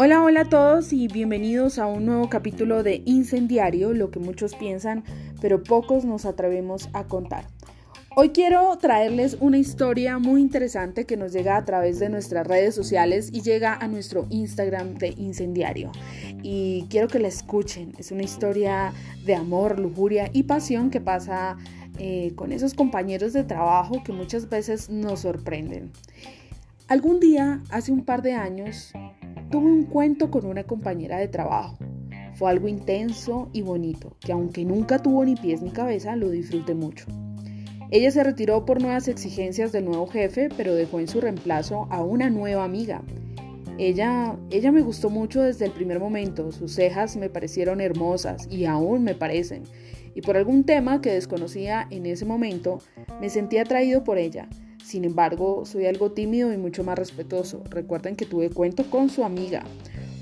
Hola, 0.00 0.22
hola 0.22 0.42
a 0.42 0.48
todos 0.48 0.92
y 0.92 1.08
bienvenidos 1.08 1.80
a 1.80 1.86
un 1.88 2.06
nuevo 2.06 2.28
capítulo 2.28 2.84
de 2.84 3.02
Incendiario, 3.04 3.92
lo 3.92 4.12
que 4.12 4.20
muchos 4.20 4.54
piensan, 4.54 5.02
pero 5.40 5.64
pocos 5.64 6.04
nos 6.04 6.24
atrevemos 6.24 6.88
a 6.92 7.08
contar. 7.08 7.48
Hoy 8.14 8.28
quiero 8.28 8.78
traerles 8.78 9.36
una 9.40 9.58
historia 9.58 10.20
muy 10.20 10.40
interesante 10.40 11.04
que 11.04 11.16
nos 11.16 11.32
llega 11.32 11.56
a 11.56 11.64
través 11.64 11.98
de 11.98 12.10
nuestras 12.10 12.46
redes 12.46 12.76
sociales 12.76 13.30
y 13.32 13.40
llega 13.40 13.74
a 13.74 13.88
nuestro 13.88 14.28
Instagram 14.30 14.94
de 14.94 15.08
Incendiario. 15.16 15.90
Y 16.44 16.86
quiero 16.90 17.08
que 17.08 17.18
la 17.18 17.26
escuchen. 17.26 17.92
Es 17.98 18.12
una 18.12 18.22
historia 18.22 18.92
de 19.26 19.34
amor, 19.34 19.80
lujuria 19.80 20.30
y 20.32 20.44
pasión 20.44 20.90
que 20.90 21.00
pasa 21.00 21.56
eh, 21.98 22.34
con 22.36 22.52
esos 22.52 22.72
compañeros 22.72 23.32
de 23.32 23.42
trabajo 23.42 24.04
que 24.04 24.12
muchas 24.12 24.48
veces 24.48 24.90
nos 24.90 25.22
sorprenden. 25.22 25.90
Algún 26.86 27.18
día, 27.18 27.62
hace 27.68 27.90
un 27.90 28.04
par 28.04 28.22
de 28.22 28.34
años, 28.34 28.94
tuve 29.50 29.70
un 29.70 29.84
cuento 29.84 30.30
con 30.30 30.46
una 30.46 30.64
compañera 30.64 31.18
de 31.18 31.28
trabajo. 31.28 31.78
Fue 32.34 32.50
algo 32.50 32.68
intenso 32.68 33.48
y 33.52 33.62
bonito, 33.62 34.16
que 34.20 34.32
aunque 34.32 34.64
nunca 34.64 35.00
tuvo 35.00 35.24
ni 35.24 35.34
pies 35.34 35.62
ni 35.62 35.70
cabeza, 35.70 36.16
lo 36.16 36.30
disfruté 36.30 36.74
mucho. 36.74 37.06
Ella 37.90 38.10
se 38.10 38.22
retiró 38.22 38.64
por 38.64 38.82
nuevas 38.82 39.08
exigencias 39.08 39.72
del 39.72 39.86
nuevo 39.86 40.06
jefe, 40.06 40.50
pero 40.56 40.74
dejó 40.74 41.00
en 41.00 41.08
su 41.08 41.20
reemplazo 41.20 41.88
a 41.90 42.02
una 42.02 42.28
nueva 42.28 42.64
amiga. 42.64 43.02
Ella, 43.78 44.36
ella 44.50 44.72
me 44.72 44.82
gustó 44.82 45.08
mucho 45.08 45.40
desde 45.40 45.64
el 45.64 45.70
primer 45.70 45.98
momento, 46.00 46.52
sus 46.52 46.74
cejas 46.74 47.16
me 47.16 47.30
parecieron 47.30 47.80
hermosas 47.80 48.46
y 48.50 48.64
aún 48.64 49.04
me 49.04 49.14
parecen, 49.14 49.62
y 50.14 50.20
por 50.20 50.36
algún 50.36 50.64
tema 50.64 51.00
que 51.00 51.12
desconocía 51.12 51.86
en 51.90 52.04
ese 52.04 52.24
momento, 52.24 52.80
me 53.20 53.30
sentí 53.30 53.58
atraído 53.58 54.02
por 54.02 54.18
ella. 54.18 54.48
Sin 54.88 55.04
embargo, 55.04 55.66
soy 55.66 55.84
algo 55.84 56.12
tímido 56.12 56.50
y 56.50 56.56
mucho 56.56 56.82
más 56.82 56.98
respetuoso. 56.98 57.62
Recuerden 57.68 58.16
que 58.16 58.24
tuve 58.24 58.48
cuento 58.48 58.88
con 58.88 59.10
su 59.10 59.22
amiga, 59.22 59.62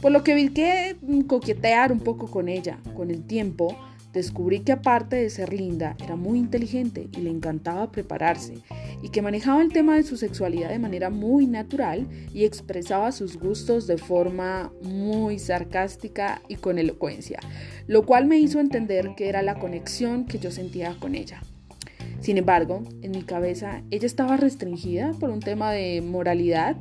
por 0.00 0.10
lo 0.10 0.24
que 0.24 0.34
vi 0.34 0.48
que 0.54 0.96
coquetear 1.26 1.92
un 1.92 2.00
poco 2.00 2.30
con 2.30 2.48
ella. 2.48 2.78
Con 2.96 3.10
el 3.10 3.26
tiempo, 3.26 3.76
descubrí 4.14 4.60
que 4.60 4.72
aparte 4.72 5.16
de 5.16 5.28
ser 5.28 5.52
linda, 5.52 5.98
era 6.02 6.16
muy 6.16 6.38
inteligente 6.38 7.10
y 7.12 7.20
le 7.20 7.28
encantaba 7.28 7.92
prepararse, 7.92 8.54
y 9.02 9.10
que 9.10 9.20
manejaba 9.20 9.60
el 9.60 9.70
tema 9.70 9.96
de 9.96 10.02
su 10.02 10.16
sexualidad 10.16 10.70
de 10.70 10.78
manera 10.78 11.10
muy 11.10 11.46
natural 11.46 12.08
y 12.32 12.46
expresaba 12.46 13.12
sus 13.12 13.36
gustos 13.36 13.86
de 13.86 13.98
forma 13.98 14.72
muy 14.80 15.38
sarcástica 15.40 16.40
y 16.48 16.56
con 16.56 16.78
elocuencia, 16.78 17.38
lo 17.86 18.06
cual 18.06 18.24
me 18.24 18.38
hizo 18.38 18.60
entender 18.60 19.10
que 19.14 19.28
era 19.28 19.42
la 19.42 19.58
conexión 19.58 20.24
que 20.24 20.38
yo 20.38 20.50
sentía 20.50 20.96
con 20.98 21.14
ella. 21.14 21.42
Sin 22.24 22.38
embargo, 22.38 22.82
en 23.02 23.10
mi 23.10 23.22
cabeza 23.22 23.82
ella 23.90 24.06
estaba 24.06 24.38
restringida 24.38 25.10
por 25.20 25.28
un 25.28 25.40
tema 25.40 25.72
de 25.72 26.00
moralidad, 26.00 26.74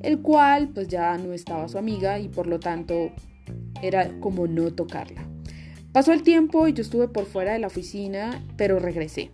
el 0.00 0.20
cual 0.20 0.68
pues 0.68 0.86
ya 0.86 1.18
no 1.18 1.32
estaba 1.32 1.66
su 1.66 1.76
amiga 1.76 2.20
y 2.20 2.28
por 2.28 2.46
lo 2.46 2.60
tanto 2.60 3.10
era 3.82 4.08
como 4.20 4.46
no 4.46 4.72
tocarla. 4.72 5.26
Pasó 5.90 6.12
el 6.12 6.22
tiempo 6.22 6.68
y 6.68 6.72
yo 6.72 6.82
estuve 6.82 7.08
por 7.08 7.24
fuera 7.24 7.54
de 7.54 7.58
la 7.58 7.66
oficina, 7.66 8.40
pero 8.56 8.78
regresé 8.78 9.32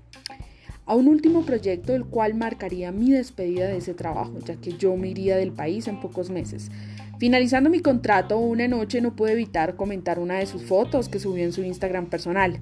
a 0.87 0.95
un 0.95 1.07
último 1.07 1.45
proyecto 1.45 1.95
el 1.95 2.07
cual 2.07 2.33
marcaría 2.33 2.91
mi 2.91 3.11
despedida 3.11 3.67
de 3.67 3.77
ese 3.77 3.93
trabajo, 3.93 4.39
ya 4.47 4.57
que 4.57 4.73
yo 4.79 4.97
me 4.97 5.09
iría 5.09 5.37
del 5.37 5.53
país 5.53 5.87
en 5.87 6.01
pocos 6.01 6.31
meses. 6.31 6.71
Finalizando 7.19 7.69
mi 7.69 7.81
contrato, 7.81 8.39
una 8.39 8.69
noche 8.69 9.03
no 9.03 9.15
pude 9.15 9.33
evitar 9.33 9.77
comentar 9.77 10.19
una 10.19 10.39
de 10.39 10.47
sus 10.47 10.63
fotos 10.63 11.11
que 11.11 11.19
subió 11.19 11.45
en 11.45 11.53
su 11.53 11.63
Instagram 11.63 12.07
personal 12.07 12.59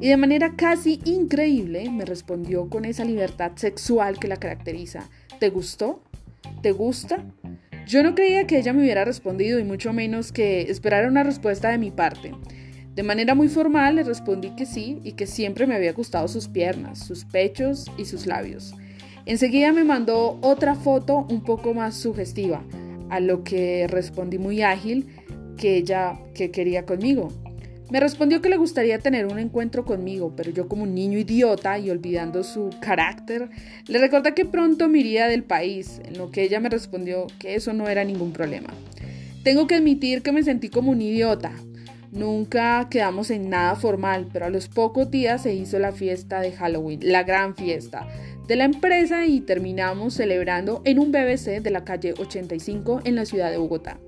y 0.00 0.08
de 0.08 0.16
manera 0.16 0.54
casi 0.56 1.00
increíble 1.04 1.90
me 1.90 2.04
respondió 2.04 2.68
con 2.68 2.84
esa 2.84 3.04
libertad 3.04 3.52
sexual 3.56 4.18
que 4.18 4.28
la 4.28 4.36
caracteriza. 4.36 5.08
¿Te 5.38 5.50
gustó? 5.50 6.02
¿Te 6.62 6.72
gusta? 6.72 7.24
Yo 7.86 8.02
no 8.02 8.14
creía 8.14 8.46
que 8.46 8.58
ella 8.58 8.72
me 8.72 8.82
hubiera 8.82 9.04
respondido 9.04 9.58
y 9.58 9.64
mucho 9.64 9.92
menos 9.92 10.32
que 10.32 10.62
esperara 10.62 11.08
una 11.08 11.22
respuesta 11.22 11.70
de 11.70 11.78
mi 11.78 11.90
parte. 11.90 12.32
De 12.94 13.02
manera 13.02 13.34
muy 13.34 13.48
formal 13.48 13.96
le 13.96 14.02
respondí 14.02 14.54
que 14.56 14.66
sí 14.66 15.00
y 15.04 15.12
que 15.12 15.26
siempre 15.26 15.66
me 15.66 15.74
había 15.74 15.92
gustado 15.92 16.28
sus 16.28 16.48
piernas, 16.48 16.98
sus 16.98 17.24
pechos 17.24 17.90
y 17.98 18.04
sus 18.04 18.26
labios. 18.26 18.74
Enseguida 19.26 19.72
me 19.72 19.84
mandó 19.84 20.38
otra 20.40 20.74
foto 20.74 21.26
un 21.28 21.42
poco 21.42 21.74
más 21.74 21.94
sugestiva, 21.96 22.62
a 23.10 23.20
lo 23.20 23.44
que 23.44 23.86
respondí 23.86 24.38
muy 24.38 24.62
ágil 24.62 25.06
que 25.56 25.76
ella 25.76 26.18
que 26.34 26.50
quería 26.50 26.86
conmigo. 26.86 27.28
Me 27.90 27.98
respondió 27.98 28.40
que 28.40 28.48
le 28.48 28.56
gustaría 28.56 29.00
tener 29.00 29.26
un 29.26 29.40
encuentro 29.40 29.84
conmigo, 29.84 30.32
pero 30.36 30.52
yo 30.52 30.68
como 30.68 30.84
un 30.84 30.94
niño 30.94 31.18
idiota 31.18 31.78
y 31.78 31.90
olvidando 31.90 32.44
su 32.44 32.70
carácter, 32.80 33.50
le 33.88 33.98
recordé 33.98 34.32
que 34.32 34.44
pronto 34.44 34.88
me 34.88 35.00
iría 35.00 35.26
del 35.26 35.42
país, 35.42 36.00
en 36.04 36.16
lo 36.16 36.30
que 36.30 36.42
ella 36.42 36.60
me 36.60 36.68
respondió 36.68 37.26
que 37.40 37.56
eso 37.56 37.72
no 37.72 37.88
era 37.88 38.04
ningún 38.04 38.32
problema. 38.32 38.68
Tengo 39.42 39.66
que 39.66 39.74
admitir 39.74 40.22
que 40.22 40.30
me 40.30 40.44
sentí 40.44 40.68
como 40.68 40.92
un 40.92 41.02
idiota. 41.02 41.52
Nunca 42.12 42.88
quedamos 42.90 43.30
en 43.30 43.50
nada 43.50 43.74
formal, 43.74 44.28
pero 44.32 44.46
a 44.46 44.50
los 44.50 44.68
pocos 44.68 45.10
días 45.10 45.42
se 45.42 45.54
hizo 45.54 45.78
la 45.78 45.92
fiesta 45.92 46.40
de 46.40 46.52
Halloween, 46.52 47.00
la 47.02 47.24
gran 47.24 47.56
fiesta 47.56 48.06
de 48.50 48.56
la 48.56 48.64
empresa 48.64 49.26
y 49.26 49.40
terminamos 49.40 50.14
celebrando 50.14 50.82
en 50.84 50.98
un 50.98 51.12
BBC 51.12 51.62
de 51.62 51.70
la 51.70 51.84
calle 51.84 52.14
85 52.18 53.02
en 53.04 53.14
la 53.14 53.24
ciudad 53.24 53.48
de 53.48 53.58
Bogotá. 53.58 53.98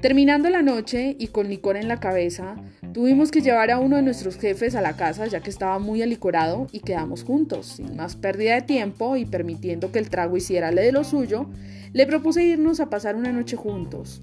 Terminando 0.00 0.48
la 0.48 0.62
noche 0.62 1.14
y 1.18 1.26
con 1.26 1.50
licor 1.50 1.76
en 1.76 1.86
la 1.86 2.00
cabeza, 2.00 2.56
tuvimos 2.94 3.30
que 3.30 3.42
llevar 3.42 3.70
a 3.70 3.78
uno 3.78 3.96
de 3.96 4.02
nuestros 4.02 4.38
jefes 4.38 4.74
a 4.74 4.80
la 4.80 4.96
casa 4.96 5.26
ya 5.26 5.40
que 5.40 5.50
estaba 5.50 5.78
muy 5.78 6.00
alicorado 6.00 6.68
y 6.72 6.80
quedamos 6.80 7.22
juntos. 7.22 7.66
Sin 7.66 7.96
más 7.96 8.16
pérdida 8.16 8.54
de 8.54 8.62
tiempo 8.62 9.16
y 9.16 9.26
permitiendo 9.26 9.92
que 9.92 9.98
el 9.98 10.08
trago 10.08 10.38
hiciera 10.38 10.70
de 10.70 10.90
lo 10.90 11.04
suyo, 11.04 11.50
le 11.92 12.06
propuse 12.06 12.42
irnos 12.42 12.80
a 12.80 12.88
pasar 12.88 13.14
una 13.14 13.30
noche 13.30 13.56
juntos. 13.56 14.22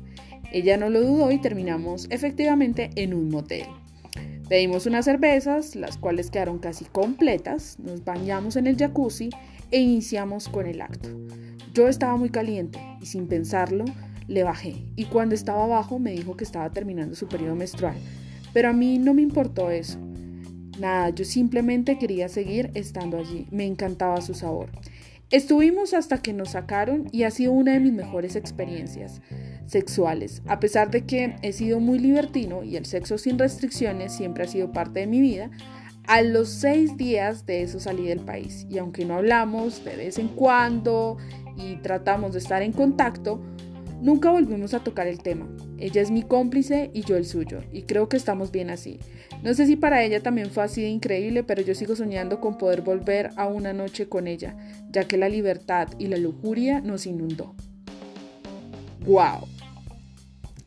Ella 0.51 0.77
no 0.77 0.89
lo 0.89 1.01
dudó 1.01 1.29
y 1.29 1.37
terminamos 1.37 2.07
efectivamente 2.09 2.89
en 2.95 3.13
un 3.13 3.29
motel. 3.29 3.67
Pedimos 4.49 4.87
unas 4.87 5.05
cervezas, 5.05 5.75
las 5.75 5.97
cuales 5.97 6.31
quedaron 6.31 6.57
casi 6.57 6.85
completas, 6.85 7.77
nos 7.77 8.03
bañamos 8.03 8.55
en 8.55 8.65
el 8.65 8.77
jacuzzi 8.77 9.29
e 9.69 9.79
iniciamos 9.79 10.49
con 10.49 10.65
el 10.65 10.81
acto. 10.81 11.09
Yo 11.73 11.87
estaba 11.87 12.17
muy 12.17 12.29
caliente 12.29 12.79
y 12.99 13.05
sin 13.05 13.27
pensarlo, 13.27 13.85
le 14.27 14.43
bajé 14.43 14.75
y 14.95 15.05
cuando 15.05 15.35
estaba 15.35 15.63
abajo 15.63 15.99
me 15.99 16.11
dijo 16.11 16.35
que 16.35 16.43
estaba 16.43 16.69
terminando 16.71 17.15
su 17.15 17.27
periodo 17.27 17.55
menstrual. 17.55 17.95
Pero 18.53 18.69
a 18.69 18.73
mí 18.73 18.97
no 18.97 19.13
me 19.13 19.21
importó 19.21 19.71
eso. 19.71 19.99
Nada, 20.79 21.09
yo 21.09 21.25
simplemente 21.25 21.97
quería 21.97 22.29
seguir 22.29 22.71
estando 22.73 23.17
allí. 23.17 23.47
Me 23.51 23.65
encantaba 23.65 24.21
su 24.21 24.33
sabor. 24.33 24.69
Estuvimos 25.29 25.93
hasta 25.93 26.19
que 26.19 26.31
nos 26.31 26.51
sacaron 26.51 27.09
y 27.11 27.23
ha 27.23 27.31
sido 27.31 27.51
una 27.51 27.73
de 27.73 27.81
mis 27.81 27.91
mejores 27.91 28.37
experiencias 28.37 29.21
sexuales. 29.65 30.41
A 30.47 30.61
pesar 30.61 30.89
de 30.89 31.05
que 31.05 31.35
he 31.41 31.51
sido 31.51 31.81
muy 31.81 31.99
libertino 31.99 32.63
y 32.63 32.77
el 32.77 32.85
sexo 32.85 33.17
sin 33.17 33.37
restricciones 33.37 34.13
siempre 34.13 34.45
ha 34.45 34.47
sido 34.47 34.71
parte 34.71 35.01
de 35.01 35.07
mi 35.07 35.19
vida, 35.19 35.51
a 36.07 36.21
los 36.21 36.47
seis 36.47 36.95
días 36.95 37.45
de 37.45 37.63
eso 37.63 37.81
salí 37.81 38.05
del 38.05 38.21
país 38.21 38.65
y 38.69 38.77
aunque 38.77 39.03
no 39.03 39.15
hablamos 39.15 39.83
de 39.83 39.97
vez 39.97 40.17
en 40.17 40.29
cuando 40.29 41.17
y 41.57 41.75
tratamos 41.77 42.31
de 42.31 42.39
estar 42.39 42.61
en 42.61 42.71
contacto, 42.71 43.41
Nunca 44.01 44.29
volvimos 44.29 44.73
a 44.73 44.83
tocar 44.83 45.07
el 45.07 45.23
tema. 45.23 45.47
Ella 45.79 46.01
es 46.01 46.11
mi 46.11 46.21
cómplice 46.21 46.91
y 46.93 47.01
yo 47.01 47.17
el 47.17 47.25
suyo, 47.25 47.61
y 47.71 47.83
creo 47.83 48.09
que 48.09 48.17
estamos 48.17 48.51
bien 48.51 48.69
así. 48.69 48.99
No 49.43 49.53
sé 49.53 49.65
si 49.65 49.75
para 49.75 50.03
ella 50.03 50.21
también 50.21 50.51
fue 50.51 50.63
así 50.63 50.81
de 50.81 50.89
increíble, 50.89 51.43
pero 51.43 51.61
yo 51.61 51.73
sigo 51.73 51.95
soñando 51.95 52.39
con 52.39 52.57
poder 52.57 52.81
volver 52.81 53.31
a 53.37 53.47
una 53.47 53.73
noche 53.73 54.07
con 54.07 54.27
ella, 54.27 54.55
ya 54.91 55.05
que 55.05 55.17
la 55.17 55.29
libertad 55.29 55.87
y 55.97 56.07
la 56.07 56.17
lujuria 56.17 56.79
nos 56.81 57.07
inundó. 57.07 57.55
¡Wow! 59.05 59.47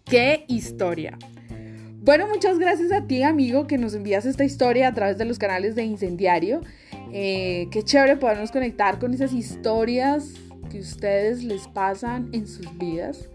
¡Qué 0.04 0.44
historia! 0.48 1.16
Bueno, 2.02 2.26
muchas 2.26 2.58
gracias 2.58 2.90
a 2.92 3.06
ti, 3.06 3.22
amigo, 3.22 3.66
que 3.66 3.78
nos 3.78 3.94
envías 3.94 4.26
esta 4.26 4.42
historia 4.42 4.88
a 4.88 4.94
través 4.94 5.18
de 5.18 5.26
los 5.26 5.38
canales 5.38 5.74
de 5.74 5.84
Incendiario. 5.84 6.62
Eh, 7.12 7.68
qué 7.70 7.82
chévere 7.82 8.16
podernos 8.16 8.50
conectar 8.50 8.98
con 8.98 9.12
esas 9.12 9.32
historias 9.32 10.32
que 10.70 10.80
ustedes 10.80 11.44
les 11.44 11.68
pasan 11.68 12.30
en 12.32 12.46
sus 12.46 12.78
vidas 12.78 13.28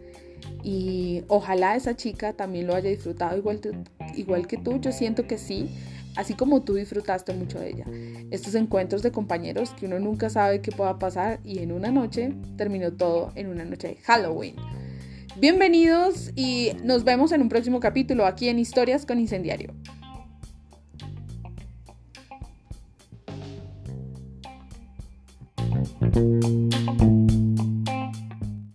y 0.63 1.23
ojalá 1.27 1.75
esa 1.75 1.95
chica 1.95 2.33
también 2.33 2.65
lo 2.65 2.73
haya 2.73 2.89
disfrutado 2.89 3.37
igual, 3.37 3.61
igual 4.15 4.47
que 4.47 4.57
tú, 4.57 4.79
yo 4.79 4.91
siento 4.91 5.27
que 5.27 5.37
sí, 5.37 5.69
así 6.15 6.33
como 6.33 6.63
tú 6.63 6.73
disfrutaste 6.73 7.33
mucho 7.33 7.59
de 7.59 7.69
ella. 7.69 7.85
Estos 8.31 8.55
encuentros 8.55 9.03
de 9.03 9.11
compañeros 9.11 9.71
que 9.79 9.85
uno 9.85 9.99
nunca 9.99 10.29
sabe 10.29 10.61
qué 10.61 10.71
pueda 10.71 10.97
pasar 10.97 11.39
y 11.43 11.59
en 11.59 11.71
una 11.71 11.91
noche 11.91 12.33
terminó 12.57 12.91
todo 12.93 13.31
en 13.35 13.47
una 13.47 13.65
noche 13.65 13.89
de 13.89 13.95
Halloween. 13.97 14.55
Bienvenidos 15.37 16.31
y 16.35 16.71
nos 16.83 17.03
vemos 17.03 17.31
en 17.31 17.41
un 17.41 17.49
próximo 17.49 17.79
capítulo 17.79 18.25
aquí 18.25 18.47
en 18.47 18.57
Historias 18.57 19.05
con 19.05 19.19
Incendiario. 19.19 19.73